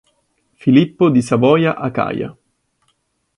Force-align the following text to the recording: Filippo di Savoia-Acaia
Filippo 0.55 1.11
di 1.11 1.21
Savoia-Acaia 1.21 2.35